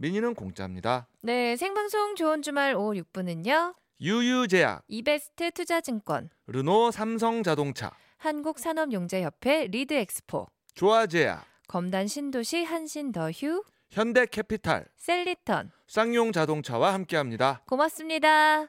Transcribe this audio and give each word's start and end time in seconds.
미니는 0.00 0.34
공짜입니다. 0.34 1.06
네, 1.20 1.56
생방송 1.56 2.16
좋은 2.16 2.40
주말 2.40 2.74
오후 2.74 2.94
6부는요. 2.94 3.74
유유제약 4.00 4.84
이베스트 4.88 5.50
투자증권 5.50 6.30
르노 6.46 6.90
삼성자동차 6.90 7.90
한국산업용재협회 8.16 9.66
리드엑스포 9.66 10.46
조아제약 10.74 11.44
검단 11.68 12.06
신도시 12.06 12.64
한신더휴 12.64 13.62
현대캐피탈 13.90 14.86
셀리턴 14.96 15.70
쌍용자동차와 15.86 16.94
함께합니다. 16.94 17.62
고맙습니다. 17.66 18.68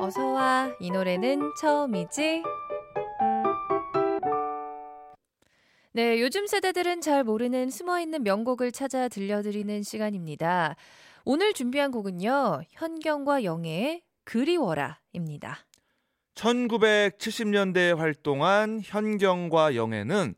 어서와 0.00 0.76
이 0.80 0.90
노래는 0.90 1.52
처음이지 1.58 2.42
네, 5.98 6.20
요즘 6.20 6.46
세대들은 6.46 7.00
잘 7.00 7.24
모르는 7.24 7.70
숨어있는 7.70 8.22
명곡을 8.22 8.70
찾아 8.70 9.08
들려드리는 9.08 9.82
시간입니다. 9.82 10.76
오늘 11.24 11.52
준비한 11.52 11.90
곡은요, 11.90 12.60
현경과 12.70 13.42
영애의 13.42 14.02
그리워라입니다. 14.22 15.58
1970년대에 16.36 17.96
활동한 17.96 18.80
현경과 18.80 19.74
영애는 19.74 20.36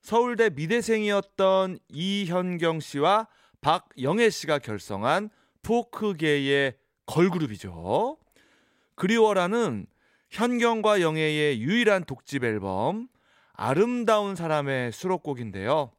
서울대 0.00 0.48
미대생이었던 0.48 1.78
이현경 1.90 2.80
씨와 2.80 3.28
박영애 3.60 4.30
씨가 4.30 4.60
결성한 4.60 5.28
포크계의 5.60 6.72
걸그룹이죠. 7.04 8.16
그리워라는 8.94 9.88
현경과 10.30 11.02
영애의 11.02 11.60
유일한 11.60 12.04
독집 12.04 12.44
앨범 12.44 13.08
아름다운 13.56 14.36
사람의 14.36 14.92
수록곡인데요. 14.92 15.90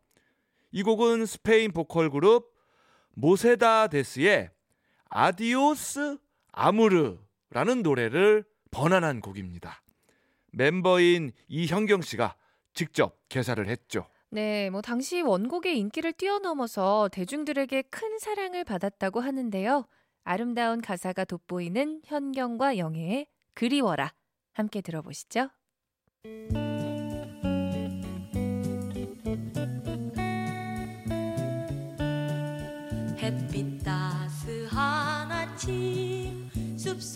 이 0.71 0.83
곡은 0.83 1.25
스페인 1.25 1.71
보컬 1.71 2.09
그룹 2.09 2.53
모세다데스의 3.15 4.51
Adios 5.09 6.17
Amor라는 6.51 7.81
노래를 7.81 8.45
번안한 8.69 9.21
곡입니다. 9.21 9.81
멤버인 10.51 11.31
이현경 11.47 12.01
씨가 12.01 12.35
직접 12.73 13.17
개사를 13.29 13.67
했죠. 13.67 14.05
네, 14.29 14.69
뭐 14.69 14.81
당시 14.81 15.21
원곡의 15.21 15.79
인기를 15.79 16.13
뛰어넘어서 16.13 17.09
대중들에게 17.11 17.83
큰 17.83 18.19
사랑을 18.19 18.63
받았다고 18.65 19.19
하는데요. 19.19 19.87
아름다운 20.23 20.81
가사가 20.81 21.25
돋보이는 21.25 22.01
현경과 22.05 22.77
영애의 22.77 23.27
그리워라 23.53 24.13
함께 24.53 24.81
들어보시죠. 24.81 25.49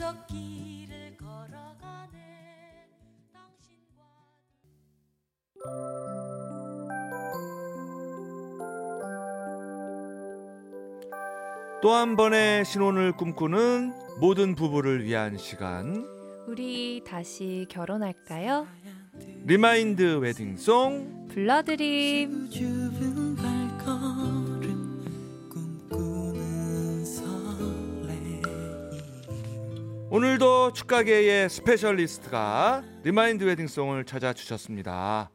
숲속 0.01 0.25
길을 0.27 1.15
걸어가네 1.15 2.17
당신과 3.31 4.01
또 11.83 11.93
한 11.93 12.15
번의 12.15 12.65
신혼을 12.65 13.11
꿈꾸는 13.13 13.93
모든 14.19 14.55
부부를 14.55 15.03
위한 15.05 15.37
시간 15.37 16.03
우리 16.47 17.03
다시 17.05 17.67
결혼할까요? 17.69 18.67
remind 19.45 20.17
wedding 20.17 20.87
song 20.87 21.27
불러드림. 21.29 22.49
오늘도 30.11 30.73
축가계의 30.73 31.49
specialist가 31.49 32.83
remind 33.03 33.45
wedding 33.45 33.74
song을 33.74 34.03
찾아주셨습니다. 34.03 35.31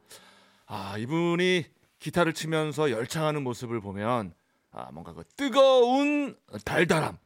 아 0.67 0.95
이분이 0.99 1.65
기타를 1.97 2.33
치면서 2.33 2.91
열창하는 2.91 3.41
모습을 3.43 3.81
보면 3.81 4.35
아 4.71 4.89
뭔가 4.93 5.13
그 5.13 5.23
뜨거운 5.35 6.35
달달함 6.63 7.17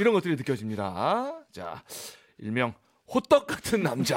이런 0.00 0.14
것들이 0.14 0.36
느껴집니다. 0.36 1.40
자 1.52 1.82
일명 2.38 2.72
호떡 3.06 3.46
같은 3.48 3.82
남자. 3.82 4.16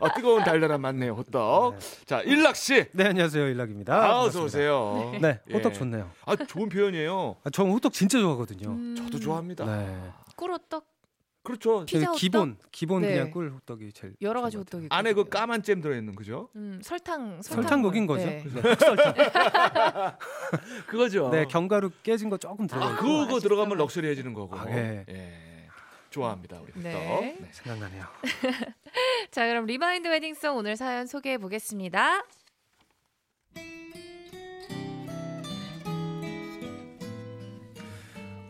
아, 0.00 0.08
뜨거운 0.16 0.42
달달함 0.42 0.80
맞네요 0.80 1.12
호떡. 1.14 1.78
자 2.04 2.20
일락 2.22 2.56
씨. 2.56 2.86
네 2.90 3.04
안녕하세요 3.06 3.46
일락입니다. 3.46 3.94
아, 3.94 4.22
어서. 4.22 4.42
오세요. 4.42 5.12
네 5.20 5.38
예. 5.50 5.54
호떡 5.54 5.72
좋네요. 5.72 6.10
아 6.26 6.34
좋은 6.34 6.68
표현이에요. 6.68 7.36
아, 7.44 7.50
저 7.50 7.62
호떡 7.62 7.92
진짜 7.92 8.18
좋아하거든요. 8.18 8.70
음, 8.70 8.96
저도 8.96 9.20
좋아합니다. 9.20 9.64
네. 9.66 10.12
꿀 10.40 10.52
호떡 10.52 10.86
그렇죠. 11.42 11.84
피자 11.84 11.98
그 12.00 12.04
호떡? 12.06 12.18
기본 12.20 12.56
기본 12.72 13.02
네. 13.02 13.12
그냥 13.12 13.30
꿀 13.30 13.50
호떡이 13.50 13.92
제일 13.92 14.14
여러 14.22 14.40
가지. 14.40 14.56
호떡이 14.56 14.86
안에 14.90 15.12
그. 15.12 15.24
까만 15.24 15.62
잼 15.62 15.80
들어 15.82 15.94
있는 15.94 16.14
그죠? 16.14 16.48
음, 16.56 16.80
설탕 16.82 17.42
설탕 17.42 17.82
녹인 17.82 18.06
거죠. 18.06 18.24
네. 18.26 18.40
흑설탕. 18.42 19.14
그거죠. 20.88 21.28
네 21.30 21.44
견과류 21.44 21.90
깨진 22.02 22.30
거 22.30 22.36
조금 22.38 22.66
들어가 22.66 22.86
아, 22.86 22.96
그거 22.96 23.26
맛있죠. 23.26 23.40
들어가면 23.40 23.76
luxury해지는 23.78 24.32
거고. 24.34 24.56
아, 24.56 24.64
예. 24.70 25.04
예. 25.08 25.66
좋아합니다, 26.10 26.58
우리 26.60 26.72
호떡. 26.72 26.82
네. 26.82 27.36
네. 27.40 27.48
생각나네요. 27.52 28.04
자, 29.30 29.46
그럼 29.46 29.66
remind 29.66 30.08
wedding 30.08 30.39
song 30.39 30.56
오늘 30.56 30.76
사연 30.76 31.06
소개해 31.06 31.38
보겠습니다. 31.38 32.24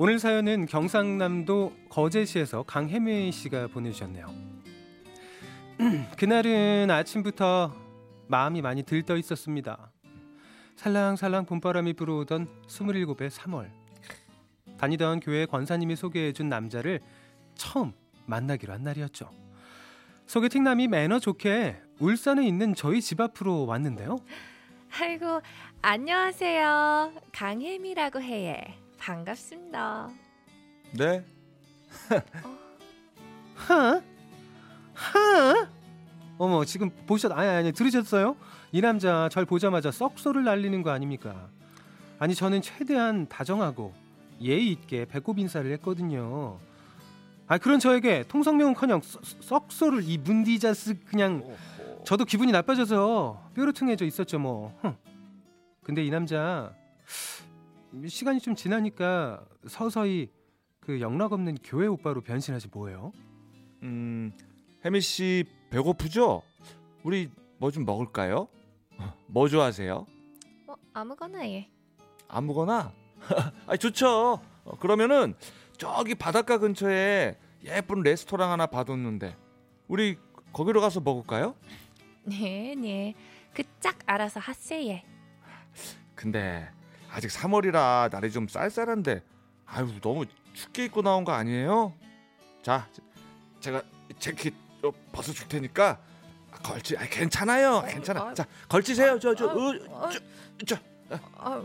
오늘 0.02 0.18
사연은 0.18 0.64
경상남도 0.64 1.76
거제시에서 1.90 2.62
강혜미 2.62 3.30
씨가 3.32 3.66
보내주셨네요. 3.66 4.34
그날은 6.16 6.90
아침부터 6.90 7.76
마음이 8.26 8.62
많이 8.62 8.82
들떠 8.82 9.18
있었습니다. 9.18 9.90
살랑살랑 10.76 11.44
봄바람이 11.44 11.92
불어오던 11.92 12.48
27의 12.66 13.28
3월. 13.28 13.68
다니던 14.78 15.20
교회 15.20 15.44
권사님이 15.44 15.96
소개해준 15.96 16.48
남자를 16.48 17.00
처음 17.54 17.92
만나기로 18.24 18.72
한 18.72 18.82
날이었죠. 18.82 19.28
소개팅남이 20.24 20.88
매너 20.88 21.18
좋게 21.18 21.76
울산에 21.98 22.48
있는 22.48 22.74
저희 22.74 23.02
집 23.02 23.20
앞으로 23.20 23.66
왔는데요. 23.66 24.16
아이고, 24.98 25.42
안녕하세요. 25.82 27.12
강혜미라고 27.32 28.22
해. 28.22 28.78
반갑습니다. 29.10 30.08
네. 30.96 31.24
하? 33.56 34.00
하? 34.94 35.68
어머 36.38 36.64
지금 36.64 36.90
보셨 37.08 37.32
아니 37.32 37.48
아니 37.48 37.72
들으셨어요? 37.72 38.36
이 38.70 38.80
남자 38.80 39.28
절 39.32 39.44
보자마자 39.46 39.90
썩소를 39.90 40.44
날리는 40.44 40.82
거 40.84 40.90
아닙니까? 40.90 41.48
아니 42.20 42.36
저는 42.36 42.62
최대한 42.62 43.26
다정하고 43.28 43.92
예의 44.40 44.70
있게 44.70 45.06
배꼽 45.06 45.40
인사를 45.40 45.68
했거든요. 45.72 46.58
아 47.48 47.58
그런 47.58 47.80
저에게 47.80 48.22
통성명은커녕 48.28 49.00
썩- 49.02 49.22
썩소를 49.24 50.04
이 50.04 50.18
문디자스 50.18 51.00
그냥 51.04 51.42
저도 52.04 52.24
기분이 52.24 52.52
나빠져서 52.52 53.50
뾰루퉁해져 53.56 54.04
있었죠 54.04 54.38
뭐. 54.38 54.72
흥. 54.82 54.94
근데 55.82 56.04
이 56.04 56.10
남자 56.10 56.72
시간이 58.06 58.40
좀 58.40 58.54
지나니까 58.54 59.44
서서히 59.66 60.30
그 60.80 61.00
영락 61.00 61.32
없는 61.32 61.56
교회 61.62 61.86
오빠로 61.86 62.20
변신하지 62.22 62.68
뭐예요? 62.72 63.12
음, 63.82 64.32
혜미 64.84 65.00
씨 65.00 65.44
배고프죠? 65.70 66.42
우리 67.02 67.30
뭐 67.58 67.70
좀 67.70 67.84
먹을까요? 67.84 68.48
뭐 69.26 69.48
좋아하세요? 69.48 70.06
뭐 70.66 70.76
아무거나 70.92 71.46
예. 71.48 71.68
아무거나. 72.28 72.92
아, 73.66 73.76
좋죠. 73.76 74.40
어, 74.64 74.76
그러면은 74.78 75.34
저기 75.76 76.14
바닷가 76.14 76.58
근처에 76.58 77.36
예쁜 77.64 78.02
레스토랑 78.02 78.50
하나 78.50 78.66
봐뒀는데 78.66 79.36
우리 79.88 80.16
거기로 80.52 80.80
가서 80.80 81.00
먹을까요? 81.00 81.54
네, 82.24 82.74
네. 82.76 83.14
그 83.52 83.62
짝 83.80 83.98
알아서 84.06 84.38
하세요. 84.40 85.00
근데 86.14 86.68
아직 87.12 87.28
3월이라 87.28 88.10
날이 88.12 88.30
좀 88.30 88.46
쌀쌀한데 88.48 89.22
아유 89.66 89.88
너무 90.00 90.24
춥게 90.52 90.86
입고 90.86 91.02
나온 91.02 91.24
거 91.24 91.32
아니에요? 91.32 91.94
자, 92.62 92.88
제가 93.60 93.82
재킷 94.18 94.54
좀 94.82 94.92
벗어 95.12 95.32
줄 95.32 95.48
테니까 95.48 95.98
걸치. 96.62 96.96
아 96.96 97.02
괜찮아요, 97.08 97.82
괜찮아. 97.88 98.20
아, 98.22 98.34
자, 98.34 98.44
걸치세요. 98.68 99.18
저 99.18 99.34
저, 99.34 99.48
아, 99.48 99.52
어, 99.54 100.06
아, 100.06 100.10
저, 100.10 100.18
저 100.66 100.76
아, 101.36 101.62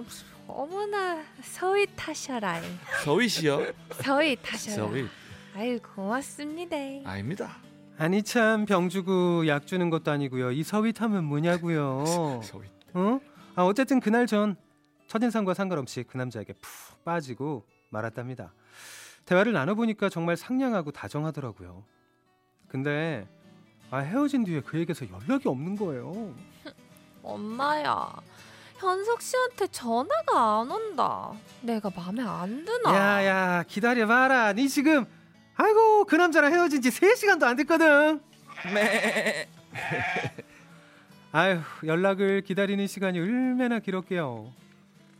어머나 0.47 1.23
서윗 1.41 1.89
타셔라. 1.95 2.61
서윗이요. 3.03 3.65
서윗 4.01 4.39
타셔라. 4.43 4.75
서윗 4.87 5.09
아유 5.55 5.79
고맙습니다. 5.81 6.75
아닙니다. 7.09 7.57
아니 7.97 8.21
참 8.23 8.65
병 8.65 8.89
주고 8.89 9.47
약 9.47 9.65
주는 9.67 9.89
것도 9.89 10.11
아니고요. 10.11 10.51
이 10.51 10.63
서윗함은 10.63 11.23
뭐냐고요. 11.23 12.03
서윗. 12.43 12.69
어? 12.93 13.19
아 13.55 13.63
어쨌든 13.63 13.99
그날 13.99 14.27
전 14.27 14.55
첫인상과 15.07 15.53
상관없이 15.53 16.03
그 16.03 16.17
남자에게 16.17 16.53
푹 16.53 17.03
빠지고 17.03 17.65
말았답니다. 17.89 18.53
대화를 19.25 19.53
나눠보니까 19.53 20.09
정말 20.09 20.37
상냥하고 20.37 20.91
다정하더라고요. 20.91 21.83
근데 22.67 23.27
아, 23.91 23.99
헤어진 23.99 24.43
뒤에 24.43 24.61
그에게서 24.61 25.05
연락이 25.09 25.47
없는 25.47 25.75
거예요. 25.75 26.33
엄마야. 27.23 28.13
현석 28.77 29.21
씨한테 29.21 29.67
전화가 29.67 30.59
안 30.61 30.69
온다. 30.69 31.31
내가 31.61 31.89
마음에 31.95 32.21
안 32.21 32.65
드나? 32.65 32.93
야야 32.93 33.63
기다려봐라. 33.63 34.53
니 34.53 34.67
지금 34.67 35.05
아이고 35.55 36.05
그 36.05 36.15
남자랑 36.15 36.51
헤어진 36.53 36.81
지 36.81 36.89
3시간도 36.89 37.43
안 37.43 37.55
됐거든. 37.55 38.21
네. 38.73 39.47
아휴 41.31 41.61
연락을 41.85 42.41
기다리는 42.41 42.85
시간이 42.85 43.19
얼마나 43.19 43.79
길었게요. 43.79 44.51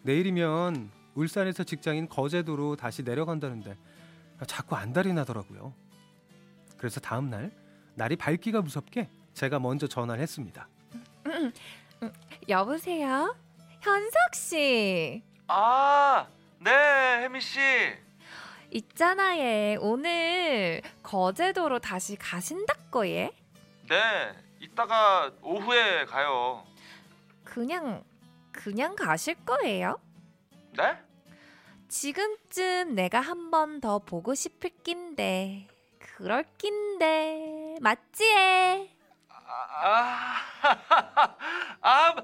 내일이면 0.06 0.92
울산에서 1.16 1.64
직장인 1.64 2.08
거제도로 2.08 2.76
다시 2.76 3.02
내려간다는데 3.02 3.76
자꾸 4.46 4.76
안달이 4.76 5.12
나더라고요. 5.14 5.74
그래서 6.78 7.00
다음 7.00 7.32
날 7.32 7.52
날이 7.96 8.16
밝기가 8.16 8.62
무섭게 8.62 9.10
제가 9.34 9.58
먼저 9.58 9.88
전화를 9.88 10.22
했습니다. 10.22 10.68
여보세요? 12.48 13.36
현석 13.82 14.36
씨. 14.36 15.24
아, 15.48 16.28
네, 16.60 16.72
혜미 17.24 17.42
씨. 17.42 17.60
있잖아 18.70 19.36
얘. 19.40 19.76
오늘 19.80 20.84
거제도로 21.02 21.80
다시 21.80 22.16
가신다고 22.16 23.08
얘. 23.08 23.32
네, 23.90 24.34
이따가 24.60 25.32
오후에 25.42 26.06
가요. 26.06 26.64
그냥 27.44 28.04
그냥 28.56 28.96
가실 28.96 29.36
거예요? 29.46 30.00
네? 30.78 30.98
지금쯤 31.88 32.96
내가 32.96 33.20
한 33.22 33.52
번 33.52 33.80
더 33.82 34.00
보고 34.00 34.34
싶을 34.34 34.72
낀데 34.84 35.68
그럴 36.00 36.44
낀데 36.58 37.76
맞지? 37.82 38.24
애? 38.26 38.90
아, 39.30 40.36
아, 41.82 42.16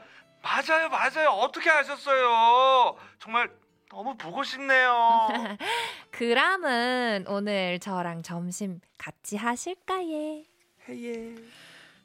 맞아요, 0.42 0.90
맞아요. 0.90 1.30
어떻게 1.30 1.70
아셨어요? 1.70 2.96
정말 3.20 3.52
너무 3.90 4.16
보고 4.18 4.44
싶네요. 4.44 5.28
그람은 6.12 7.26
오늘 7.28 7.80
저랑 7.80 8.24
점심 8.24 8.80
같이 8.98 9.36
하실까 9.38 10.04
예? 10.08 10.46
해예. 10.88 11.36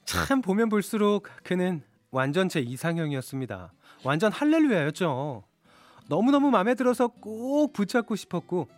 참 0.05 0.43
보면 0.43 0.69
볼수록 0.69 1.29
그는 1.45 1.83
완전 2.11 2.49
제 2.49 2.61
이상형이었습니다. 2.61 3.73
완전 4.05 4.33
할렐루야였죠. 4.33 5.45
너무너무 6.09 6.51
마음에 6.51 6.75
들어서 6.75 7.09
꼭 7.09 7.73
붙잡고 7.73 8.15
싶었고 8.17 8.69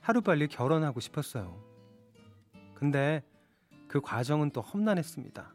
하루빨리 0.00 0.48
결혼하고 0.48 1.00
싶었어요. 1.00 1.58
근데 2.74 3.22
그 3.88 4.00
과정은 4.00 4.50
또 4.50 4.60
험난했습니다. 4.60 5.54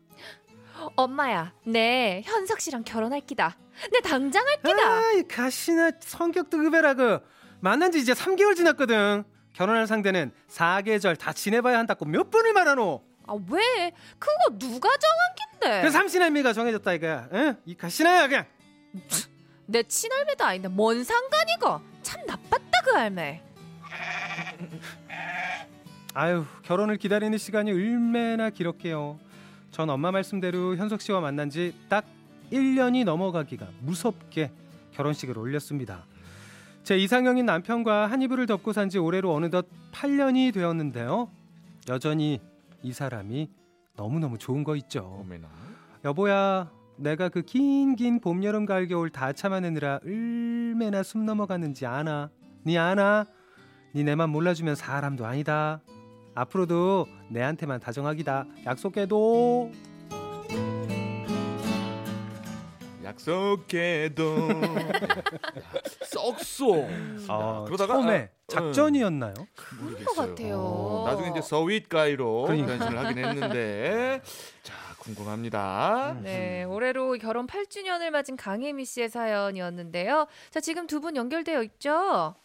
엄마야, 0.95 1.53
내 1.65 2.21
현석 2.25 2.61
씨랑 2.61 2.83
결혼할 2.83 3.21
끼다. 3.21 3.57
내 3.91 3.99
당장 3.99 4.45
할 4.47 4.55
끼다. 4.61 4.97
아이 4.97 5.23
가시나 5.27 5.91
성격도 5.99 6.57
급해라고 6.57 7.19
만난 7.59 7.91
지 7.91 7.99
이제 7.99 8.13
3개월 8.13 8.55
지났거든. 8.55 9.23
결혼할 9.53 9.87
상대는 9.87 10.31
사계절 10.47 11.17
다 11.17 11.33
지내봐야 11.33 11.77
한다고 11.77 12.05
몇 12.05 12.31
번을 12.31 12.53
말하노. 12.53 13.03
아 13.27 13.33
왜? 13.49 13.91
그거 14.17 14.57
누가 14.57 14.89
정한 14.89 15.35
낀데? 15.35 15.81
그 15.83 15.91
삼신할미가 15.91 16.53
정해졌다 16.53 16.93
이거야. 16.93 17.27
응? 17.33 17.57
이 17.65 17.75
가시나야 17.75 18.27
그냥. 18.27 18.45
내 19.67 19.83
친할매도 19.83 20.43
아닌데 20.43 20.67
뭔 20.67 21.03
상관이고? 21.03 21.81
참 22.01 22.25
나빴다 22.25 22.81
그 22.85 22.91
할매. 22.91 23.43
아유 26.13 26.45
결혼을 26.63 26.97
기다리는 26.97 27.37
시간이 27.37 27.71
얼마나 27.71 28.49
길었게요. 28.49 29.19
전 29.71 29.89
엄마 29.89 30.11
말씀대로 30.11 30.75
현석 30.75 31.01
씨와 31.01 31.21
만난 31.21 31.49
지 31.49 31.73
딱 31.89 32.05
1년이 32.51 33.03
넘어가기가 33.05 33.67
무섭게 33.81 34.51
결혼식을 34.93 35.37
올렸습니다. 35.37 36.05
제 36.83 36.97
이상형인 36.97 37.45
남편과 37.45 38.07
한 38.07 38.21
이불을 38.23 38.47
덮고 38.47 38.73
산 38.73 38.89
지 38.89 38.97
올해로 38.97 39.33
어느덧 39.33 39.67
8년이 39.91 40.51
되었는데요. 40.53 41.29
여전히 41.89 42.41
이 42.81 42.91
사람이 42.91 43.49
너무너무 43.95 44.39
좋은 44.39 44.63
거 44.63 44.75
있죠. 44.77 45.19
어메나. 45.21 45.47
여보야, 46.05 46.71
내가 47.01 47.29
그 47.29 47.41
긴 47.43 47.95
긴 47.95 48.19
봄, 48.19 48.43
여름, 48.43 48.65
가을, 48.65 48.87
겨울 48.87 49.09
다 49.09 49.31
참아내느라 49.31 49.99
얼마나 50.05 51.01
숨 51.03 51.25
넘어갔는지 51.25 51.85
아나? 51.85 52.29
니 52.65 52.77
아나? 52.77 53.25
니 53.95 54.03
내만 54.03 54.29
몰라주면 54.29 54.75
사람도 54.75 55.25
아니다. 55.25 55.81
앞으로도 56.35 57.07
내한테만 57.29 57.79
다정하기다. 57.79 58.45
약속해도. 58.65 59.71
약속해도 63.03 64.25
썩소. 66.05 66.87
어, 67.29 67.63
그러다가 67.65 67.93
처음에 67.95 68.29
아, 68.31 68.43
작전이었나요? 68.47 69.33
그런 69.55 70.03
것 70.05 70.15
같아요. 70.15 70.59
어, 70.59 71.05
나중에 71.07 71.29
이제 71.31 71.41
서윗 71.41 71.89
가이로 71.89 72.43
그러니까. 72.43 72.77
변신을 72.77 73.05
하긴 73.05 73.17
했는데 73.25 74.21
자 74.61 74.73
궁금합니다. 74.99 76.17
네, 76.21 76.63
올해로 76.65 77.13
결혼 77.13 77.47
8주년을 77.47 78.09
맞은 78.11 78.35
강혜미 78.37 78.85
씨의 78.85 79.09
사연이었는데요. 79.09 80.27
자, 80.49 80.59
지금 80.59 80.85
두 80.87 80.99
분 80.99 81.15
연결되어 81.15 81.63
있죠? 81.63 82.35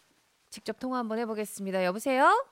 직접 0.49 0.79
통화 0.79 0.99
한번 0.99 1.19
해보겠습니다. 1.19 1.85
여보세요? 1.85 2.47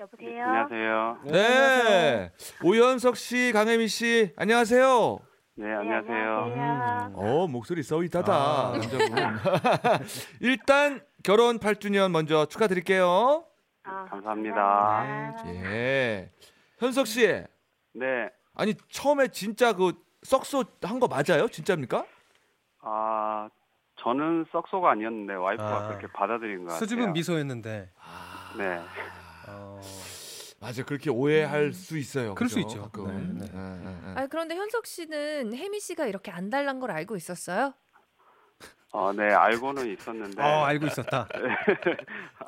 여보세요. 0.00 0.44
안녕하세요. 0.44 1.20
네, 1.26 2.32
오현석 2.64 3.16
씨, 3.16 3.52
강혜미 3.52 3.86
씨, 3.86 4.32
안녕하세요. 4.36 5.18
네, 5.54 5.66
네, 5.66 5.74
안녕하세요. 5.74 6.38
안녕하세요. 6.52 7.12
어 7.14 7.46
목소리 7.46 7.82
서윗하다 7.84 8.32
아. 8.34 8.72
일단 10.40 11.00
결혼 11.22 11.58
8주년 11.58 12.10
먼저 12.10 12.46
축하드릴게요. 12.46 13.44
아, 13.84 14.04
감사합니다. 14.06 14.56
감사합니다. 14.56 15.70
예, 15.70 16.30
현석 16.78 17.06
씨, 17.06 17.26
네. 17.92 18.30
아니 18.60 18.74
처음에 18.90 19.28
진짜 19.28 19.72
그 19.72 19.92
썩소 20.22 20.64
한 20.82 21.00
거 21.00 21.08
맞아요? 21.08 21.48
진짜입니까? 21.48 22.04
아, 22.82 23.48
저는 24.02 24.44
썩소가 24.52 24.90
아니었는데 24.90 25.32
와이프가 25.34 25.76
아. 25.84 25.88
그렇게 25.88 26.06
받아들인 26.12 26.58
것 26.60 26.64
같아요. 26.66 26.78
수줍은 26.80 27.12
미소였는데. 27.14 27.90
아, 27.98 28.54
네. 28.58 28.80
어, 29.48 29.80
맞아 30.60 30.84
그렇게 30.84 31.08
오해할 31.08 31.72
수 31.72 31.96
있어요. 31.96 32.34
그럴 32.34 32.50
수 32.50 32.56
그죠? 32.56 32.68
있죠. 32.68 32.82
가끔. 32.82 33.38
네, 33.38 33.46
네. 33.46 33.52
예, 33.54 33.58
예, 33.58 34.10
예. 34.10 34.20
아, 34.20 34.26
그런데 34.26 34.54
현석 34.56 34.84
씨는 34.86 35.54
혜미 35.54 35.80
씨가 35.80 36.04
이렇게 36.06 36.30
안달난 36.30 36.80
걸 36.80 36.90
알고 36.90 37.16
있었어요? 37.16 37.72
어, 38.92 39.12
네, 39.12 39.32
알고는 39.32 39.86
있었는데 39.90 40.42
어, 40.42 40.64
알고 40.64 40.86
있었다. 40.86 41.26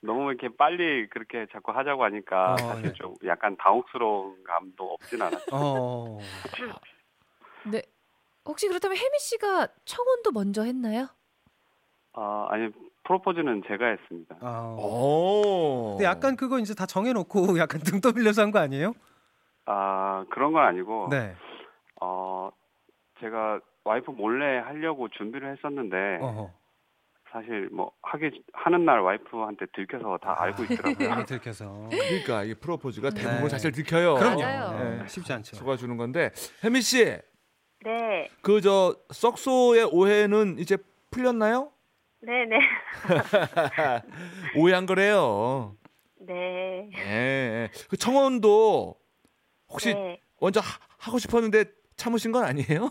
너무 0.00 0.30
이렇게 0.30 0.48
빨리 0.56 1.08
그렇게 1.08 1.46
자꾸 1.52 1.72
하자고 1.72 2.04
하니까 2.04 2.52
어, 2.54 2.56
사실 2.56 2.82
네. 2.84 2.92
좀 2.92 3.14
약간 3.26 3.56
당혹스러운 3.56 4.42
감도 4.44 4.92
없진 4.92 5.20
않았어요. 5.22 5.40
어. 5.52 6.18
네. 7.70 7.82
혹시 8.44 8.68
그렇다면 8.68 8.96
혜미 8.96 9.18
씨가 9.18 9.68
청혼도 9.84 10.30
먼저 10.32 10.62
했나요? 10.62 11.08
아, 12.12 12.46
아니 12.50 12.70
프로포즈는 13.04 13.62
제가 13.66 13.86
했습니다. 13.86 14.36
어. 14.40 14.76
오. 14.78 15.90
근데 15.96 16.04
약간 16.04 16.36
그거 16.36 16.58
이제 16.58 16.74
다 16.74 16.86
정해 16.86 17.12
놓고 17.12 17.58
약간 17.58 17.80
등 17.80 18.00
떠밀려서 18.00 18.42
한 18.42 18.50
거 18.52 18.58
아니에요? 18.60 18.92
아, 19.66 20.24
그런 20.30 20.52
건 20.52 20.64
아니고 20.64 21.08
네. 21.10 21.34
어, 22.00 22.50
제가 23.20 23.60
와이프 23.84 24.10
몰래 24.12 24.58
하려고 24.58 25.08
준비를 25.08 25.52
했었는데 25.56 26.18
어허. 26.20 26.50
사실 27.32 27.68
뭐 27.72 27.92
하기 28.02 28.42
하는 28.52 28.84
날 28.84 29.00
와이프한테 29.00 29.66
들켜서 29.74 30.18
다 30.22 30.34
알고 30.38 30.64
있더라고요. 30.64 31.12
아, 31.12 31.24
들켜서. 31.24 31.88
그러니까 31.90 32.44
이 32.44 32.54
프로포즈가 32.54 33.10
대부분 33.10 33.42
네. 33.42 33.48
사실 33.48 33.72
들켜요. 33.72 34.14
그럼요. 34.14 34.40
맞아요. 34.40 34.78
네, 35.00 35.06
쉽지 35.08 35.32
않죠. 35.32 35.56
속아주는 35.56 35.96
건데 35.96 36.30
혜미 36.64 36.80
씨, 36.82 37.04
네. 37.84 38.30
그 38.42 38.60
저 38.60 38.96
썩소의 39.10 39.84
오해는 39.92 40.58
이제 40.58 40.78
풀렸나요? 41.10 41.72
네 42.22 42.44
네. 42.46 42.58
오해한 44.56 44.86
거래요. 44.86 45.76
네. 46.20 46.88
예, 46.96 46.98
예. 46.98 47.70
그 47.88 47.96
청혼도 47.96 48.96
혹시 49.68 49.94
네. 49.94 50.20
먼저 50.40 50.60
하, 50.60 50.78
하고 50.98 51.18
싶었는데 51.18 51.64
참으신 51.96 52.32
건 52.32 52.44
아니에요? 52.44 52.90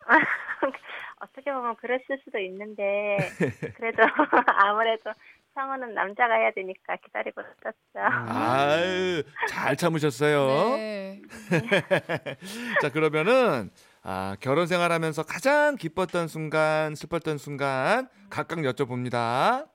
어떻게 1.26 1.52
보면 1.52 1.76
그랬을 1.76 2.18
수도 2.24 2.38
있는데 2.38 3.16
그래도 3.76 4.02
아무래도 4.46 5.10
성우는 5.54 5.94
남자가 5.94 6.34
해야 6.34 6.50
되니까 6.52 6.96
기다리고 6.96 7.40
있었죠. 7.40 7.98
아유, 7.98 9.22
잘 9.48 9.74
참으셨어요. 9.76 10.76
네. 10.76 11.22
자, 12.82 12.90
그러면은 12.92 13.70
아, 14.02 14.36
결혼 14.40 14.66
생활하면서 14.66 15.22
가장 15.22 15.76
기뻤던 15.76 16.28
순간, 16.28 16.94
슬펐던 16.94 17.38
순간 17.38 18.08
각각 18.28 18.58
여쭤봅니다. 18.58 19.68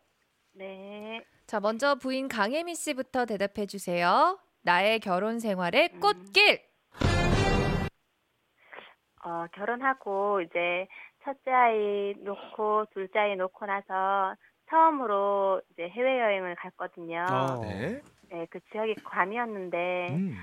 네. 0.53 1.25
자, 1.47 1.59
먼저 1.59 1.95
부인 1.95 2.27
강혜미 2.27 2.75
씨부터 2.75 3.25
대답해 3.25 3.65
주세요. 3.65 4.39
나의 4.61 4.99
결혼 4.99 5.39
생활의 5.39 5.89
음. 5.95 5.99
꽃길. 5.99 6.61
어, 9.23 9.45
결혼하고 9.53 10.41
이제 10.41 10.87
첫째 11.23 11.51
아이 11.51 12.15
놓고 12.19 12.85
둘째 12.93 13.19
아이 13.19 13.35
놓고 13.35 13.65
나서 13.65 14.35
처음으로 14.69 15.61
이제 15.71 15.89
해외 15.89 16.19
여행을 16.21 16.55
갔거든요. 16.55 17.25
어. 17.29 17.61
네. 17.61 18.01
네, 18.29 18.47
그 18.49 18.59
지역이 18.71 18.95
괌이었는데 19.03 20.07
음, 20.11 20.37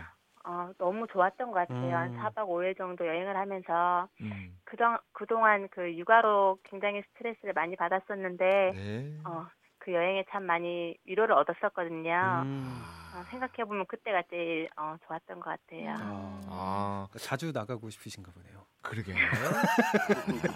어, 0.45 0.71
너무 0.79 1.07
좋았던 1.07 1.49
것 1.51 1.55
같아요. 1.55 1.97
한 1.97 2.13
음. 2.13 2.19
4박 2.19 2.49
5일 2.49 2.77
정도 2.77 3.07
여행을 3.07 3.37
하면서 3.37 4.09
음. 4.21 4.59
그동 4.65 4.99
그동안 5.13 5.69
그 5.71 5.97
육아로 5.97 6.59
굉장히 6.65 7.03
스트레스를 7.13 7.55
많이 7.55 7.77
받았었는데 7.77 8.73
네. 8.75 9.19
어, 9.25 9.47
그 9.79 9.95
여행에 9.95 10.25
참 10.31 10.45
많이 10.45 10.97
위로를 11.07 11.35
얻었었거든요. 11.35 12.43
음. 12.45 12.83
어, 13.15 13.25
생각해 13.31 13.65
보면 13.67 13.87
그때가 13.87 14.23
제일 14.29 14.69
어, 14.77 14.97
좋았던 15.07 15.41
것 15.41 15.51
같아요. 15.51 15.97
아. 15.99 16.41
아, 16.51 17.09
자주 17.19 17.53
나가고 17.53 17.89
싶으신가 17.89 18.31
보네요. 18.33 18.67
그러게. 18.83 19.15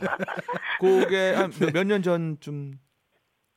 그게 0.80 1.34
몇 1.72 1.84
년 1.86 2.02
전쯤 2.02 2.78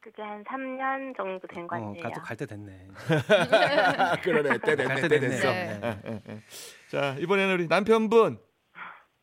그게 0.01 0.21
한 0.21 0.43
3년 0.43 1.17
정도 1.17 1.47
된것 1.47 1.79
어, 1.81 1.85
같아요. 1.87 2.03
가도 2.03 2.21
갈때 2.21 2.45
됐네. 2.45 2.87
그러네. 4.23 4.57
때 4.59 4.75
됐네. 4.75 4.85
갈때 4.87 5.07
때 5.07 5.19
됐네. 5.19 5.29
됐어. 5.29 5.49
네. 5.51 5.81
예, 5.83 6.11
예, 6.11 6.21
예. 6.29 6.41
자, 6.89 7.15
이번에는 7.17 7.53
우리 7.55 7.67
남편분. 7.67 8.37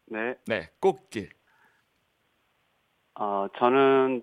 네. 0.07 0.35
네, 0.47 0.71
꽃길. 0.81 1.31
어, 3.15 3.47
저는 3.59 4.23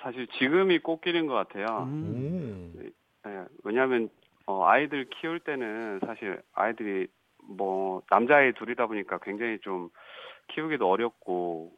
사실 0.00 0.28
지금이 0.38 0.78
꽃길인 0.78 1.26
것 1.26 1.34
같아요. 1.34 1.66
음. 1.88 2.72
오. 2.76 3.28
예, 3.28 3.44
왜냐하면 3.64 4.08
어, 4.46 4.64
아이들 4.66 5.08
키울 5.10 5.40
때는 5.40 6.00
사실 6.06 6.40
아이들이 6.52 7.08
뭐 7.42 8.02
남자아이 8.10 8.52
둘이다 8.52 8.86
보니까 8.86 9.18
굉장히 9.18 9.58
좀 9.60 9.90
키우기도 10.54 10.88
어렵고 10.88 11.72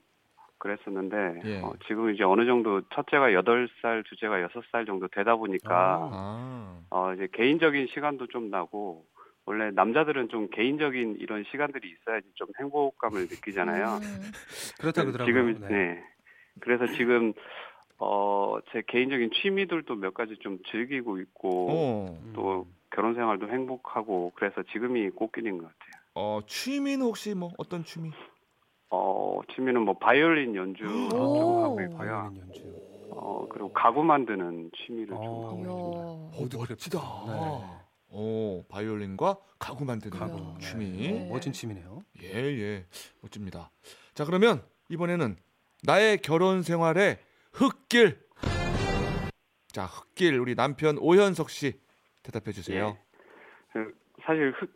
그랬었는데 0.62 1.40
예. 1.44 1.60
어, 1.60 1.72
지금 1.88 2.14
이제 2.14 2.22
어느 2.22 2.46
정도 2.46 2.82
첫째가 2.94 3.34
여덟 3.34 3.68
살 3.82 4.04
둘째가 4.04 4.42
여섯 4.42 4.62
살 4.70 4.86
정도 4.86 5.08
되다 5.08 5.34
보니까 5.34 6.08
아. 6.12 6.80
어, 6.90 7.12
이제 7.14 7.26
개인적인 7.32 7.88
시간도 7.92 8.28
좀 8.28 8.48
나고 8.48 9.04
원래 9.44 9.72
남자들은 9.72 10.28
좀 10.28 10.48
개인적인 10.50 11.16
이런 11.18 11.44
시간들이 11.50 11.90
있어야지 11.90 12.28
좀 12.34 12.46
행복감을 12.60 13.22
느끼잖아요. 13.22 13.98
음. 14.02 14.30
그렇다 14.78 15.02
그러더라고요. 15.02 15.26
지금 15.26 15.68
네. 15.68 16.00
그래서 16.60 16.86
지금 16.96 17.32
어, 17.98 18.58
제 18.72 18.82
개인적인 18.86 19.30
취미들도 19.32 19.96
몇 19.96 20.14
가지 20.14 20.36
좀 20.36 20.58
즐기고 20.70 21.18
있고 21.18 21.70
어. 21.70 22.20
음. 22.22 22.32
또 22.36 22.68
결혼 22.90 23.14
생활도 23.14 23.48
행복하고 23.48 24.30
그래서 24.36 24.62
지금이 24.70 25.10
꽃길인 25.10 25.58
것 25.58 25.64
같아요. 25.64 26.02
어, 26.14 26.40
취미는 26.46 27.04
혹시 27.04 27.34
뭐 27.34 27.50
어떤 27.58 27.82
취미? 27.82 28.12
어, 28.94 29.40
취미는 29.54 29.82
뭐 29.82 29.94
바이올린 29.94 30.54
연주 30.54 30.84
오. 30.84 31.08
좀 31.08 31.64
하고 31.64 31.80
있고요. 31.80 31.96
바이올린 31.96 32.40
연주. 32.40 32.82
어, 33.10 33.46
그리고 33.50 33.72
가구 33.72 34.02
만드는 34.04 34.70
취미를 34.76 35.08
좀 35.08 35.16
어. 35.16 35.46
하고 35.46 35.58
있습니다. 36.36 36.58
어, 36.58 36.66
멋지다. 36.68 36.98
네. 37.26 37.82
오, 38.14 38.64
바이올린과 38.68 39.38
가구 39.58 39.86
만드는 39.86 40.18
가구. 40.18 40.58
취미. 40.60 40.90
네. 40.90 41.28
멋진 41.30 41.52
취미네요. 41.54 42.02
예, 42.22 42.34
예. 42.34 42.84
멋집니다. 43.22 43.70
자, 44.12 44.26
그러면 44.26 44.62
이번에는 44.90 45.36
나의 45.84 46.18
결혼 46.18 46.60
생활의 46.60 47.18
흙길. 47.52 48.20
자, 49.68 49.86
흙길 49.86 50.38
우리 50.38 50.54
남편 50.54 50.98
오현석 50.98 51.48
씨 51.48 51.80
대답해 52.22 52.52
주세요. 52.52 52.98
그, 53.72 53.94
사실 54.22 54.52
흙, 54.58 54.70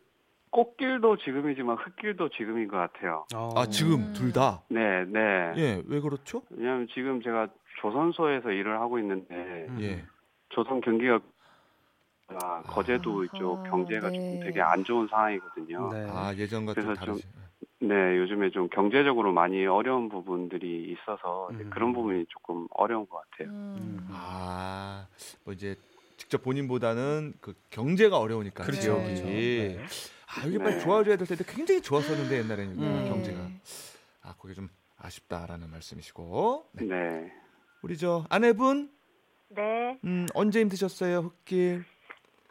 꽃길도 0.51 1.17
지금이지만 1.17 1.77
흙길도 1.77 2.29
지금인 2.29 2.67
것 2.67 2.77
같아요. 2.77 3.25
어. 3.35 3.53
아, 3.55 3.65
지금 3.65 3.95
음. 3.95 4.13
둘 4.13 4.31
다. 4.31 4.61
네, 4.69 5.05
네. 5.05 5.53
예, 5.57 5.83
왜 5.85 5.99
그렇죠? 5.99 6.41
왜냐하면 6.49 6.87
지금 6.93 7.21
제가 7.21 7.47
조선소에서 7.81 8.51
일을 8.51 8.79
하고 8.79 8.99
있는데 8.99 9.35
음. 9.69 9.77
예. 9.81 10.05
조선 10.49 10.81
경기가 10.81 11.19
아, 12.29 12.61
거제도 12.63 13.11
아하, 13.11 13.25
이쪽 13.25 13.63
경제가 13.63 14.09
네. 14.09 14.15
좀 14.15 14.39
되게 14.41 14.61
안 14.61 14.83
좋은 14.83 15.07
상황이거든요. 15.07 15.89
네. 15.93 16.07
아, 16.09 16.33
예전과 16.35 16.73
좀 16.73 16.83
그래서 16.83 17.05
좀. 17.05 17.17
네, 17.79 18.17
요즘에 18.17 18.49
좀 18.49 18.67
경제적으로 18.69 19.31
많이 19.31 19.65
어려운 19.65 20.09
부분들이 20.09 20.91
있어서 20.91 21.49
음. 21.51 21.69
그런 21.69 21.93
부분이 21.93 22.25
조금 22.29 22.67
어려운 22.71 23.07
것 23.07 23.21
같아요. 23.31 23.49
음. 23.53 24.07
아, 24.11 25.07
뭐 25.43 25.53
이제 25.53 25.75
직접 26.17 26.41
본인보다는 26.41 27.33
그 27.39 27.53
경제가 27.69 28.17
어려우니까 28.17 28.63
그렇죠. 28.63 28.81
지역이. 28.81 29.03
그렇죠. 29.03 29.23
네. 29.25 29.85
아, 30.27 30.45
이게 30.45 30.57
빨리 30.57 30.75
네. 30.75 30.79
좋아져야 30.79 31.15
될 31.15 31.25
텐데 31.25 31.43
굉장히 31.47 31.81
좋았었는데 31.81 32.37
옛날에는 32.39 32.77
네. 32.77 33.09
경제가. 33.09 33.39
아, 34.23 34.35
그게 34.39 34.53
좀 34.53 34.69
아쉽다라는 34.97 35.69
말씀이시고. 35.69 36.69
네. 36.73 36.85
네. 36.85 37.33
우리 37.81 37.97
저 37.97 38.25
아내분 38.29 38.91
네. 39.49 39.97
음, 40.03 40.25
언제 40.33 40.59
힘드셨어요? 40.59 41.19
흙길. 41.19 41.83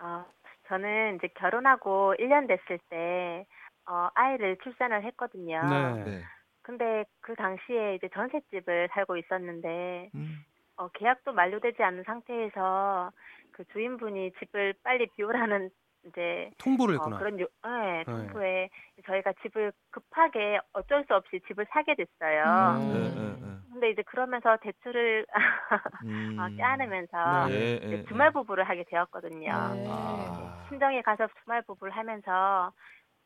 어, 0.01 0.25
저는 0.69 1.17
이제 1.17 1.29
결혼하고 1.35 2.15
1년 2.19 2.49
됐을 2.49 2.79
때 2.89 3.47
어, 3.87 4.09
아이를 4.15 4.57
출산을 4.63 5.05
했거든요. 5.05 5.63
네. 5.69 6.05
네. 6.05 6.23
근데 6.63 7.05
그 7.21 7.35
당시에 7.37 7.95
이제 7.95 8.09
전셋집을 8.13 8.89
살고 8.93 9.19
있었는데 9.19 10.11
음. 10.15 10.45
어, 10.77 10.89
계약도 10.89 11.33
만료되지 11.33 11.83
않은 11.83 12.05
상태에서 12.05 13.13
그 13.53 13.65
주인분이 13.73 14.33
집을 14.39 14.75
빨리 14.83 15.07
비우라는 15.17 15.71
이제 16.07 16.51
통보를 16.59 16.95
어, 16.95 16.99
했구나. 16.99 17.19
그런 17.19 17.41
요, 17.41 17.47
네, 17.65 18.05
통보에 18.05 18.69
저희가 19.05 19.33
집을 19.43 19.73
급하게 19.91 20.61
어쩔 20.73 21.05
수 21.05 21.15
없이 21.15 21.41
집을 21.47 21.67
사게 21.71 21.95
됐어요. 21.95 22.79
음. 22.81 22.93
예, 22.95 23.21
예, 23.21 23.51
예. 23.53 23.57
근데 23.73 23.91
이제 23.91 24.03
그러면서 24.03 24.57
대출을 24.63 25.27
음. 26.07 26.37
어, 26.39 26.49
떼안으면서 26.57 27.49
네. 27.49 27.55
예, 27.55 27.81
예, 27.83 28.05
주말 28.05 28.29
예. 28.29 28.33
부부를 28.33 28.65
하게 28.65 28.85
되었거든요. 28.89 29.75
네. 29.75 29.87
아. 29.89 30.67
친정에 30.69 31.03
가서 31.03 31.29
주말 31.43 31.63
부부를 31.63 31.93
하면서 31.93 32.73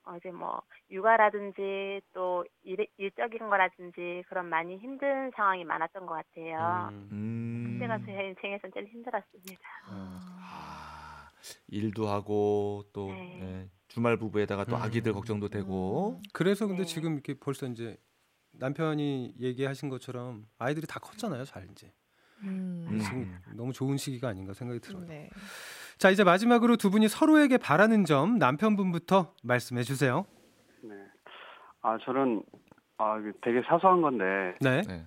어, 0.07 0.17
이제 0.17 0.31
뭐 0.31 0.63
육아라든지 0.91 2.01
또 2.13 2.45
일, 2.63 2.87
일적인 2.97 3.49
거라든지 3.49 4.25
그런 4.29 4.47
많이 4.47 4.79
힘든 4.79 5.31
상황이 5.37 5.65
많았던 5.65 6.07
것 6.07 6.15
같아요. 6.15 6.89
음. 6.91 7.09
음. 7.13 7.79
그때가 7.81 7.99
제 8.05 8.13
인생에서 8.29 8.69
제일 8.75 8.87
힘들었습니다. 8.87 9.63
아, 9.89 10.40
일도 11.69 12.09
하고 12.09 12.85
또 12.93 13.09
네. 13.09 13.41
예, 13.41 13.71
주말 13.89 14.17
부부에다가 14.17 14.65
또 14.65 14.77
음. 14.77 14.83
아기들 14.83 15.13
걱정도 15.13 15.49
되고. 15.49 16.21
그래서 16.33 16.67
근데 16.67 16.83
네. 16.83 16.87
지금 16.87 17.15
이렇게 17.15 17.35
벌써 17.35 17.67
이제 17.67 17.97
남편이 18.53 19.35
얘기하신 19.41 19.89
것처럼 19.89 20.47
아이들이 20.59 20.87
다 20.87 21.01
컸잖아요, 21.01 21.45
잘 21.45 21.69
이제. 21.71 21.93
음. 22.43 22.99
지금 23.01 23.39
너무 23.55 23.73
좋은 23.73 23.97
시기가 23.97 24.29
아닌가 24.29 24.55
생각이 24.55 24.81
들어요. 24.81 25.05
네. 25.07 25.29
자, 25.99 26.11
이제 26.11 26.25
마지막으로 26.25 26.77
두 26.77 26.91
분이 26.91 27.09
서로에게 27.09 27.59
바라는 27.59 28.05
점 28.05 28.39
남편분부터 28.39 29.35
말씀해 29.43 29.83
주세요. 29.83 30.25
네. 30.83 30.95
아, 31.83 31.99
저는 32.05 32.43
아, 32.97 33.17
되게 33.43 33.63
사소한 33.67 34.01
건데 34.03 34.25
네. 34.61 34.83
네. 34.83 35.07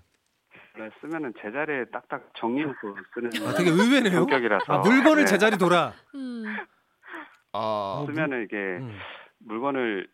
원래 0.77 0.89
쓰면은 1.01 1.33
제자리에 1.39 1.85
딱딱 1.91 2.31
정리해서 2.35 2.73
쓰는 3.13 3.47
아, 3.47 3.53
되게 3.53 3.69
의외네요. 3.69 4.19
성격이라서 4.21 4.73
아, 4.73 4.77
물건을 4.79 5.25
네. 5.25 5.25
제자리 5.25 5.57
돌아. 5.57 5.93
음. 6.15 6.43
아, 7.51 8.03
쓰면은 8.07 8.43
이게 8.45 8.55
음. 8.55 8.97
물건을 9.39 10.07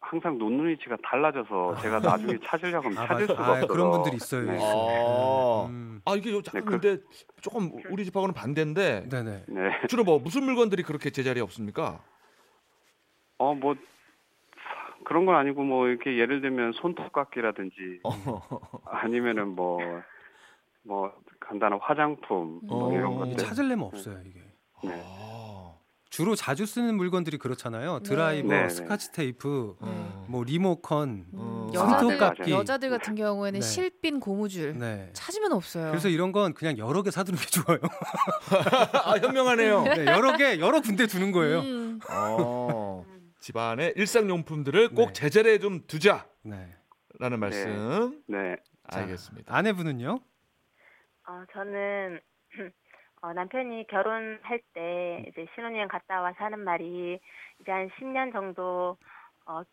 항상 0.00 0.36
놓는 0.38 0.68
위치가 0.68 0.96
달라져서 1.02 1.76
제가 1.80 2.00
나중에 2.00 2.38
찾으려고 2.44 2.86
하면 2.88 2.98
아, 2.98 3.06
찾을 3.06 3.26
맞- 3.26 3.32
수가 3.32 3.46
아, 3.46 3.50
없어서 3.52 3.72
그런 3.72 3.90
분들이 3.90 4.16
있어요. 4.16 4.42
네. 4.42 4.58
아. 4.60 5.66
음. 5.70 6.00
아 6.04 6.14
이게 6.14 6.30
약간 6.30 6.42
네, 6.52 6.60
그- 6.60 6.78
근데 6.78 7.02
조금 7.40 7.70
우리 7.90 8.04
집하고는 8.04 8.34
반대인데 8.34 9.08
네네. 9.08 9.44
네. 9.48 9.70
주로 9.88 10.04
뭐 10.04 10.18
무슨 10.18 10.44
물건들이 10.44 10.82
그렇게 10.82 11.10
제자리에 11.10 11.42
없습니까? 11.42 12.00
어, 13.38 13.54
뭐 13.54 13.74
그런 15.08 15.26
건 15.26 15.36
아니고 15.36 15.62
뭐 15.64 15.88
이렇게 15.88 16.18
예를 16.18 16.40
들면 16.40 16.72
손톱깎이라든지 16.74 18.00
어. 18.04 18.42
아니면은 18.84 19.48
뭐 19.56 19.78
뭐 20.88 21.12
간단한 21.40 21.78
화장품 21.82 22.60
뭐 22.62 22.88
어, 22.88 22.92
이런 22.92 23.12
이게 23.12 23.18
것들. 23.32 23.36
찾으려면 23.46 23.86
없어요 23.86 24.18
이게. 24.24 24.40
네. 24.82 25.02
아. 25.04 25.74
주로 26.10 26.34
자주 26.34 26.64
쓰는 26.64 26.96
물건들이 26.96 27.36
그렇잖아요. 27.36 28.00
드라이버, 28.02 28.48
네, 28.48 28.62
네. 28.62 28.68
스카치 28.70 29.12
테이프, 29.12 29.76
어. 29.78 30.24
뭐 30.26 30.42
리모컨, 30.42 31.26
음, 31.34 31.68
아, 31.68 31.70
여자들 31.74 32.08
네, 32.08 32.16
맞아요. 32.16 32.50
여자들 32.60 32.90
같은 32.90 33.14
경우에는 33.14 33.60
네. 33.60 33.64
실핀 33.64 34.18
고무줄 34.18 34.78
네. 34.78 35.10
찾으면 35.12 35.52
없어요. 35.52 35.90
그래서 35.90 36.08
이런 36.08 36.32
건 36.32 36.54
그냥 36.54 36.78
여러 36.78 37.02
개 37.02 37.10
사두는 37.10 37.38
게 37.38 37.46
좋아요. 37.46 37.78
아, 39.04 39.18
현명하네요. 39.18 39.82
네, 39.84 40.06
여러 40.06 40.36
개 40.38 40.58
여러 40.58 40.80
군데 40.80 41.06
두는 41.06 41.30
거예요. 41.30 41.58
음, 41.60 42.00
어. 42.10 42.77
음. 43.38 43.40
집안의 43.40 43.94
일상용품들을 43.96 44.90
꼭 44.94 45.06
네. 45.08 45.12
제자리에 45.12 45.58
좀 45.58 45.86
두자라는 45.86 46.26
네. 46.42 47.36
말씀. 47.36 48.22
네. 48.26 48.56
자, 48.90 49.00
알겠습니다. 49.00 49.54
아내분은요? 49.54 50.18
어, 51.28 51.44
저는 51.52 52.20
어, 53.22 53.32
남편이 53.32 53.86
결혼할 53.88 54.60
때 54.72 55.24
이제 55.28 55.46
신혼여행 55.54 55.88
갔다 55.88 56.20
와서 56.20 56.36
하는 56.38 56.60
말이 56.60 57.18
이제 57.60 57.70
한 57.72 57.88
10년 57.98 58.32
정도 58.32 58.96
어, 59.46 59.62
겨- 59.62 59.68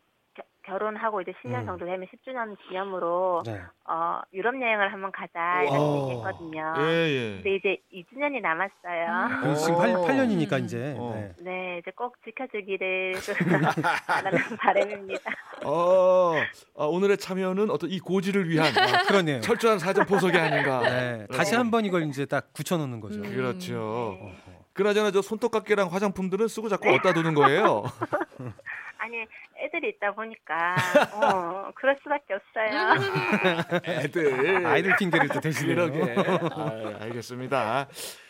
결혼하고 0.65 1.21
이제 1.21 1.31
10년 1.43 1.59
음. 1.61 1.65
정도 1.67 1.85
되면 1.85 2.07
10주년 2.07 2.57
기념으로 2.67 3.43
네. 3.45 3.61
어, 3.87 4.21
유럽 4.33 4.59
여행을 4.59 4.91
한번 4.91 5.11
가자 5.11 5.61
이런 5.61 5.79
와. 5.79 6.01
얘기했거든요. 6.01 6.73
예, 6.79 6.83
예. 7.09 7.33
근데 7.35 7.55
이제 7.55 7.77
2주년이 7.93 8.41
남았어요. 8.41 9.27
음. 9.29 9.41
그 9.43 9.55
지금 9.59 9.77
8, 9.77 9.89
어. 9.95 10.05
8년이니까 10.07 10.63
이제. 10.63 10.95
어. 10.97 11.13
네. 11.15 11.33
네, 11.43 11.77
이제 11.81 11.91
꼭 11.95 12.15
지켜주기를 12.23 13.13
바라는 14.07 14.39
바람입니다. 14.57 15.31
어, 15.65 16.33
아, 16.77 16.85
오늘의 16.85 17.17
참여는 17.17 17.69
어떤 17.69 17.91
이 17.91 17.99
고지를 17.99 18.49
위한 18.49 18.67
아, 18.75 19.03
그러네요. 19.03 19.41
철저한 19.41 19.77
사전 19.77 20.05
포석이 20.07 20.35
아닌가. 20.35 20.79
네. 20.81 21.27
다시 21.31 21.53
한 21.55 21.69
번 21.69 21.85
이걸 21.85 22.03
이제 22.03 22.25
딱 22.25 22.53
붙여놓는 22.53 22.99
거죠. 23.01 23.19
음. 23.19 23.23
그렇죠. 23.35 24.17
네. 24.19 24.35
그나저나 24.73 25.11
저 25.11 25.21
손톱깎이랑 25.21 25.87
화장품들은 25.91 26.47
쓰고 26.47 26.69
자꾸 26.69 26.89
어디다 26.89 27.13
두는 27.13 27.33
거예요. 27.35 27.83
아니, 28.97 29.25
애들이 29.57 29.89
있다 29.95 30.13
보니까 30.13 30.75
어, 31.13 31.71
그럴 31.75 31.97
수밖에 32.03 32.33
없어요. 32.33 33.71
애들. 34.03 34.65
아이들 34.65 34.95
핑계를 34.97 35.27
또 35.29 35.39
대시네요. 35.39 35.75
그러게. 35.75 36.15
아, 36.55 37.03
알겠습니다. 37.03 37.87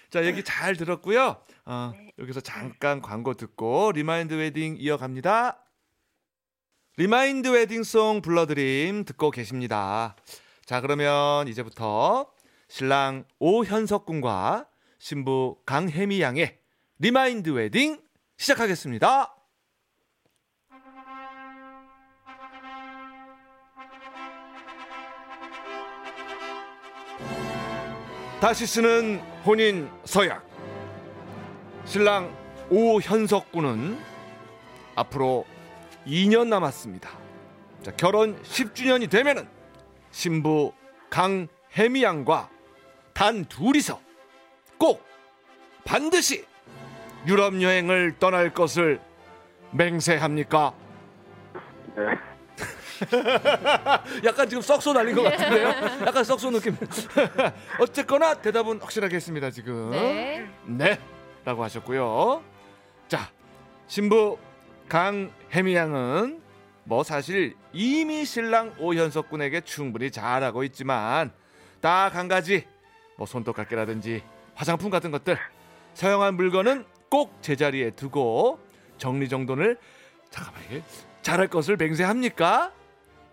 자, 0.09 0.25
얘기 0.25 0.43
잘 0.43 0.75
들었고요. 0.75 1.37
어, 1.65 1.91
네. 1.93 2.11
여기서 2.19 2.41
잠깐 2.41 3.01
광고 3.01 3.33
듣고 3.33 3.91
remind 3.93 4.33
wedding 4.33 4.77
이어갑니다. 4.79 5.61
remind 6.97 7.49
wedding 7.49 7.95
song 7.95 8.21
불러드림 8.21 9.03
듣고 9.03 9.31
계십니다. 9.31 10.15
자, 10.65 10.79
그러면 10.79 11.47
이제부터 11.47 12.31
신랑 12.69 13.25
오현석 13.39 14.05
군과 14.05 14.67
신부 14.97 15.57
강혜미 15.65 16.21
양의 16.21 16.57
remind 16.99 17.49
wedding 17.49 17.99
시작하겠습니다. 18.37 19.34
다시 28.45 28.67
쓰는 28.67 29.19
혼인 29.43 29.89
서약. 30.03 30.47
신랑 31.85 32.31
오현석 32.69 33.51
군은 33.51 33.97
앞으로 34.93 35.47
2년 36.05 36.49
남았습니다. 36.49 37.09
자, 37.81 37.91
결혼 37.97 38.39
10주년이 38.43 39.09
되면은 39.09 39.47
신부 40.11 40.73
강혜미 41.09 42.03
양과 42.03 42.51
단 43.13 43.45
둘이서 43.45 43.99
꼭 44.77 45.03
반드시 45.83 46.45
유럽 47.25 47.59
여행을 47.59 48.19
떠날 48.19 48.53
것을 48.53 49.01
맹세합니까? 49.71 50.71
네. 51.95 52.34
약간 54.23 54.47
지금 54.47 54.61
썩소 54.61 54.93
날린 54.93 55.15
것 55.15 55.23
같은데요? 55.23 55.69
약간 56.05 56.23
썩소 56.23 56.51
느낌. 56.51 56.75
어쨌거나 57.79 58.33
대답은 58.35 58.79
확실하게 58.79 59.15
했습니다 59.17 59.51
지금. 59.51 59.91
네. 59.91 60.47
네. 60.65 60.99
라고 61.43 61.63
하셨고요. 61.63 62.43
자, 63.07 63.29
신부 63.87 64.37
강혜미 64.89 65.75
양은 65.75 66.41
뭐 66.83 67.03
사실 67.03 67.55
이미 67.73 68.25
신랑 68.25 68.73
오현석 68.77 69.29
군에게 69.29 69.61
충분히 69.61 70.11
잘하고 70.11 70.63
있지만 70.63 71.31
딱 71.81 72.15
한 72.15 72.27
가지 72.27 72.65
뭐 73.17 73.25
손톱깎이라든지 73.27 74.23
화장품 74.55 74.89
같은 74.89 75.11
것들 75.11 75.37
사용한 75.93 76.35
물건은 76.35 76.85
꼭 77.09 77.37
제자리에 77.41 77.91
두고 77.91 78.59
정리정돈을 78.97 79.77
잠깐만 80.29 80.63
이게 80.69 80.81
잘할 81.21 81.47
것을 81.47 81.77
맹세합니까? 81.77 82.71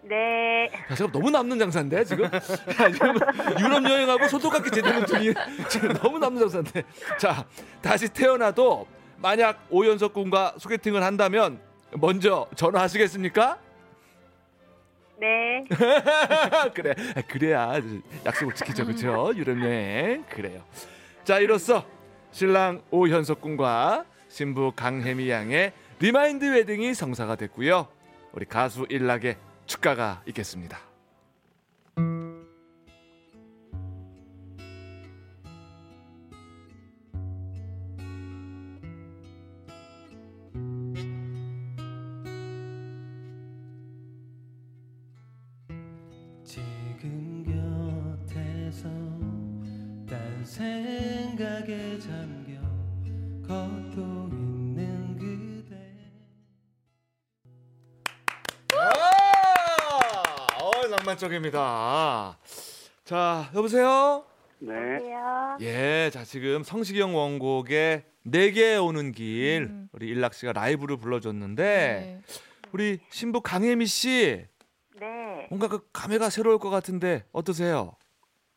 네. 0.02 0.70
야, 0.90 0.94
지금 0.94 1.12
너무 1.12 1.30
남는 1.30 1.58
장사인데 1.58 2.04
지금? 2.04 2.24
야, 2.26 2.40
지금 2.40 3.14
유럽 3.60 3.84
여행하고 3.88 4.28
손톱깎이 4.28 4.70
제대로 4.70 5.06
둘이 5.06 5.32
지금 5.68 5.92
너무 5.94 6.18
남는 6.18 6.40
장사인데. 6.40 6.82
자 7.18 7.46
다시 7.80 8.08
태어나도 8.08 8.86
만약 9.18 9.64
오연석 9.70 10.12
군과 10.12 10.54
소개팅을 10.58 11.02
한다면 11.02 11.60
먼저 11.92 12.48
전화하시겠습니까? 12.56 13.58
네. 15.20 15.64
그래. 16.74 16.94
그래야 17.28 17.74
약속을 18.26 18.54
지키죠. 18.56 18.84
그렇죠 18.84 19.32
유럽 19.36 19.60
여행. 19.60 20.24
그래요. 20.28 20.62
자 21.22 21.38
이로써 21.38 21.86
신랑 22.32 22.82
오현석 22.90 23.40
군과 23.40 24.04
신부 24.28 24.72
강혜미 24.74 25.30
양의 25.30 25.72
리마인드 26.00 26.44
웨딩이 26.44 26.94
성사가 26.94 27.36
됐고요. 27.36 27.86
우리 28.32 28.46
가수 28.46 28.86
일락의 28.88 29.36
축가가 29.72 30.22
있겠습니다. 30.26 30.78
생각에 50.44 51.98
잠겨 51.98 52.60
걷고 53.46 54.11
어, 61.12 61.14
낭만적입니다. 61.14 62.38
자, 63.04 63.50
여보세요? 63.54 64.24
네. 64.60 64.72
예, 65.60 66.10
자, 66.10 66.24
지금 66.24 66.62
성시경 66.62 67.14
원곡의 67.14 68.04
내게 68.22 68.76
오는 68.76 69.12
길 69.12 69.66
음. 69.68 69.88
우리 69.92 70.08
일락 70.08 70.32
씨가 70.32 70.52
라이브를 70.54 70.96
불러줬는데 70.96 71.62
네. 71.62 72.20
우리 72.72 72.98
신부 73.10 73.42
강혜미 73.42 73.84
씨 73.86 74.46
네. 74.98 75.46
뭔가 75.50 75.68
그 75.68 75.86
감회가 75.92 76.30
새로울 76.30 76.58
것 76.58 76.70
같은데 76.70 77.24
어떠세요? 77.32 77.92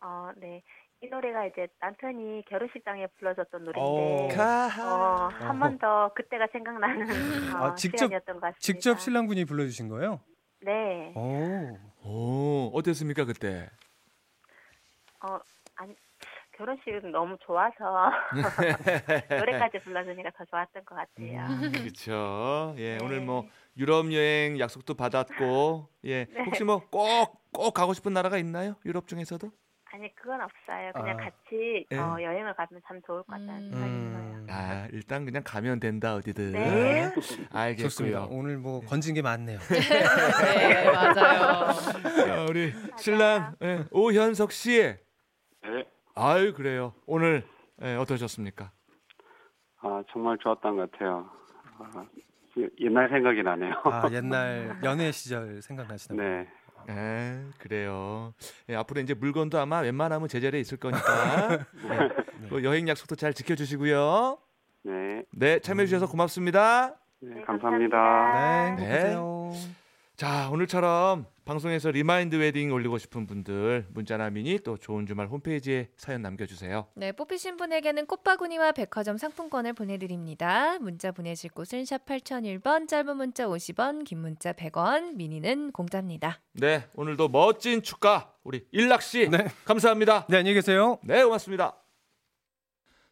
어, 0.02 0.30
네. 0.38 0.64
이 1.04 1.08
노래가 1.08 1.46
이제 1.48 1.68
남편이 1.82 2.46
결혼식장에 2.48 3.08
불러줬던 3.20 3.62
어. 3.62 3.66
노래인데. 3.66 4.42
어, 4.82 5.30
한 5.34 5.60
번 5.60 5.78
더 5.78 6.14
그때가 6.16 6.48
생각나는 6.54 7.54
어, 7.56 7.58
아, 7.66 7.76
직접- 7.76 7.98
시간이었던 7.98 8.36
것 8.36 8.42
같습니다. 8.42 8.60
직접 8.62 9.00
신랑분이 9.02 9.44
불러주신 9.46 9.90
거예요? 9.90 10.22
네. 10.62 11.12
오. 11.16 11.78
오, 12.06 12.70
어땠습니까 12.74 13.26
그때? 13.26 13.70
어, 15.24 15.40
아니 15.76 15.96
결혼식은 16.56 17.12
너무 17.12 17.38
좋아서 17.46 17.74
노래까지 19.30 19.80
불러주니까 19.84 20.30
더 20.38 20.46
좋았던 20.46 20.86
것 20.86 20.96
같아요. 20.96 21.72
그렇죠. 21.72 22.76
예, 22.78 22.98
네. 22.98 23.04
오늘 23.04 23.22
뭐 23.22 23.48
유럽 23.76 24.12
여행 24.14 24.60
약속도 24.60 24.94
받았고, 24.94 25.90
예, 26.06 26.26
네. 26.32 26.44
혹시 26.46 26.64
뭐 26.64 26.88
꼭꼭 26.90 27.74
가고 27.74 27.94
싶은 27.94 28.14
나라가 28.14 28.38
있나요? 28.38 28.76
유럽 28.86 29.08
중에서도? 29.08 29.52
아니 29.96 30.14
그건 30.14 30.42
없어요. 30.42 30.92
그냥 30.94 31.18
아. 31.18 31.24
같이 31.24 31.86
예. 31.90 31.98
어, 31.98 32.18
여행을 32.22 32.54
가면 32.56 32.82
참 32.86 33.02
좋을 33.08 33.24
것 33.24 33.28
같다는 33.28 33.56
음. 33.56 33.72
생각이 33.72 33.94
들어요. 33.94 34.36
음. 34.36 34.48
아, 34.50 34.88
일단 34.92 35.24
그냥 35.24 35.42
가면 35.46 35.80
된다 35.80 36.16
어디든. 36.16 36.52
네. 36.52 37.12
좋습니다. 37.16 37.58
알겠고요. 37.58 38.28
오늘 38.30 38.58
뭐 38.58 38.82
건진 38.82 39.14
게 39.16 39.22
많네요. 39.22 39.58
네, 39.72 40.92
맞아요. 40.92 41.74
자, 41.74 42.46
우리 42.50 42.74
신랑 42.98 43.56
예, 43.64 43.86
오현석 43.92 44.52
씨. 44.52 44.82
네. 44.82 44.98
아유 46.14 46.54
그래요. 46.54 46.94
오늘 47.06 47.46
예, 47.82 47.96
어떠셨습니까? 47.96 48.72
아, 49.80 50.04
정말 50.12 50.38
좋았던 50.40 50.76
것 50.76 50.92
같아요. 50.92 51.30
아, 51.80 52.06
옛날 52.82 53.08
생각이 53.10 53.44
나네요. 53.44 53.82
아 53.86 54.10
옛날 54.12 54.78
연애 54.84 55.12
시절 55.14 55.62
생각나시나 55.62 56.22
봐요. 56.22 56.30
네. 56.44 56.65
아, 56.88 56.92
에, 56.92 57.40
그래요. 57.60 58.34
예, 58.70 58.76
앞으로 58.76 59.02
이제 59.02 59.14
물건도 59.14 59.60
아마 59.60 59.80
웬만하면 59.80 60.28
제자리에 60.28 60.60
있을 60.60 60.78
거니까 60.78 61.02
네. 61.90 62.48
뭐 62.50 62.64
여행 62.64 62.88
약속도 62.88 63.16
잘 63.16 63.34
지켜주시고요. 63.34 64.38
네, 64.84 65.24
네, 65.32 65.60
참여해 65.60 65.88
주셔서 65.88 66.08
고맙습니다. 66.08 66.96
네, 67.22 67.36
네, 67.36 67.42
감사합니다. 67.42 67.98
감사합니다. 67.98 68.86
네, 68.86 69.04
네. 69.04 69.16
자, 70.18 70.50
오늘처럼 70.50 71.26
방송에서 71.44 71.92
remind 71.92 72.38
wedding 72.38 72.72
올리고 72.72 72.98
싶은 72.98 73.28
분들 73.28 73.88
문자나 73.90 74.30
미니 74.30 74.58
또 74.60 74.78
좋은 74.78 75.06
주말 75.06 75.28
홈페이지에 75.28 75.90
사연 75.98 76.22
남겨주세요. 76.22 76.88
네, 76.96 77.12
뽑히신 77.12 77.58
분에게는 77.58 78.06
꽃바구니와 78.06 78.72
백화점 78.72 79.18
상품권을 79.18 79.74
보내드립니다. 79.74 80.80
문자 80.80 81.12
보내실 81.12 81.50
곳은 81.50 81.84
샵 81.84 82.06
8001번, 82.06 82.88
짧은 82.88 83.18
문자 83.18 83.46
50원, 83.46 84.06
긴 84.06 84.20
문자 84.20 84.54
100원, 84.54 85.16
미니는 85.16 85.74
공짜입니다. 85.74 86.40
네, 86.54 86.88
오늘도 86.96 87.28
멋진 87.28 87.82
축가 87.82 88.34
우리 88.46 88.66
일락 88.72 89.02
씨 89.02 89.28
네. 89.28 89.50
감사합니다. 89.66 90.28
네, 90.30 90.38
안녕히 90.38 90.54
계세요. 90.54 90.98
네, 91.04 91.26
고맙습니다. 91.26 91.76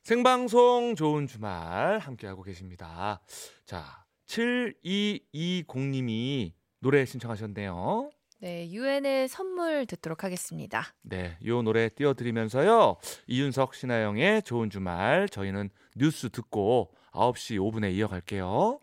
생방송 0.03 0.95
좋은 0.95 1.27
주말 1.27 1.99
함께하고 1.99 2.43
계십니다. 2.43 3.19
자, 3.65 4.05
7220님이 4.27 6.53
노래 6.83 7.05
신청하셨네요. 7.05 8.11
네, 8.39 8.69
유엔의 8.69 9.29
선물 9.29 9.85
듣도록 9.85 10.25
하겠습니다. 10.25 10.83
네, 11.01 11.37
요 11.45 11.61
노래 11.61 11.87
띄워드리면서요. 11.87 12.97
이윤석, 13.27 13.73
신하영의 13.73 14.43
좋은 14.43 14.69
주말 14.69 15.29
저희는 15.29 15.69
뉴스 15.95 16.29
듣고 16.29 16.91
9시 17.13 17.57
5분에 17.57 17.93
이어갈게요. 17.93 18.81